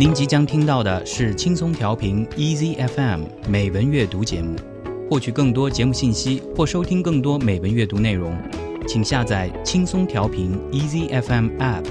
[0.00, 4.56] 您即将听到的是轻松调频 Easy FM 美文阅读节目。
[5.10, 8.34] 获取更多节目信息或收听更多美文阅读内容，
[8.88, 11.84] 请下载轻松调频 Easy FM App，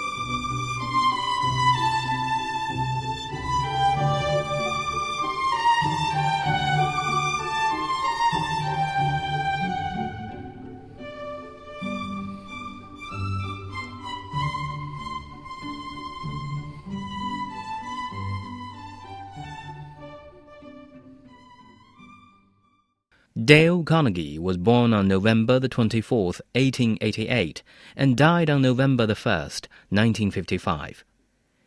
[23.41, 27.63] Dale Carnegie was born on November the 24th, 1888,
[27.95, 31.03] and died on November the 1st, 1955.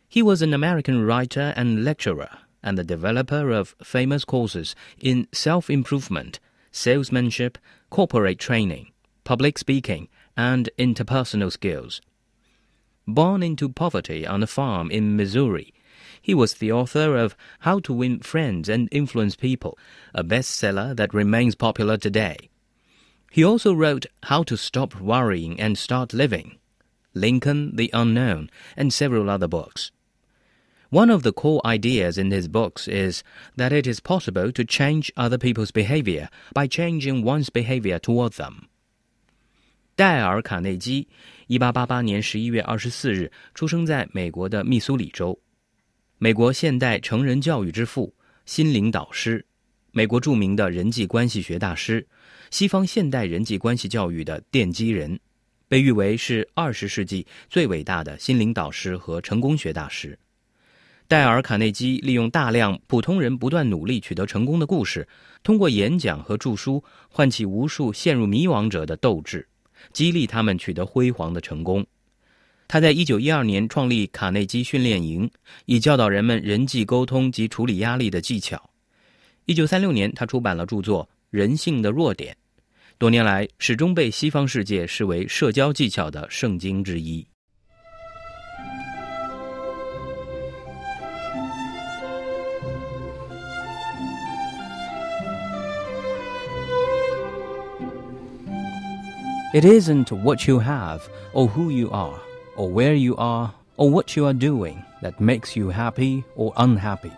[0.07, 2.29] He was an American writer and lecturer,
[2.63, 6.39] and the developer of famous courses in self-improvement,
[6.71, 7.57] salesmanship,
[7.89, 8.93] corporate training,
[9.25, 11.99] public speaking, and interpersonal skills.
[13.05, 15.73] Born into poverty on a farm in Missouri,
[16.20, 19.76] he was the author of How to Win Friends and Influence People,
[20.14, 22.48] a bestseller that remains popular today.
[23.30, 26.58] He also wrote How to Stop Worrying and Start Living,
[27.14, 29.90] Lincoln the Unknown, and several other books.
[30.90, 33.22] One of the core ideas in his books is
[33.56, 38.68] that it is possible to change other people's behavior by changing one's behavior toward them.
[39.96, 41.08] 戴尔·卡内基，
[41.46, 45.38] 一八八八年十一月二十四日出生在美国的密苏里州。
[46.19, 48.11] 美国现代成人教育之父、
[48.43, 49.45] 心灵导师，
[49.91, 52.07] 美国著名的人际关系学大师，
[52.49, 55.19] 西方现代人际关系教育的奠基人，
[55.67, 60.17] 被誉为是二十世纪最伟大的心灵导师和成功学大师。
[61.07, 65.07] 戴尔·卡内基利用大量普通人不断努力取得成功的故事，
[65.43, 69.47] 通过演讲和著书，唤起无数陷入迷惘者的斗志，
[69.93, 71.85] 激励他们取得辉煌的成功。
[72.69, 75.31] 他在一九一二年创立卡内基训练营，
[75.65, 78.61] 以教导人们人际沟通及处理压力的技巧。
[79.45, 82.35] 一九三六年，他出版了著作《人性的弱点》，
[82.97, 87.25] 多年来始终被西方世界视为社交技巧的圣经之一。
[99.53, 100.99] It isn't what you have
[101.33, 102.26] or who you are.
[102.57, 107.11] Or where you are, or what you are doing that makes you happy or unhappy.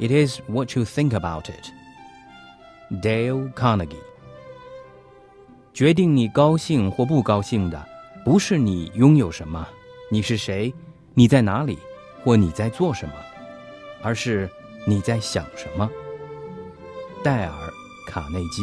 [0.00, 1.70] It is what you think about it.
[3.02, 3.96] Dale Carnegie
[5.74, 7.86] 决定你高兴或不高兴的，
[8.24, 9.66] 不是你拥有什么，
[10.10, 10.72] 你是谁，
[11.14, 11.78] 你在哪里，
[12.24, 13.14] 或你在做什么，
[14.02, 14.48] 而是
[14.86, 15.90] 你在想什么。
[17.22, 17.52] 戴尔·
[18.10, 18.62] 卡内基。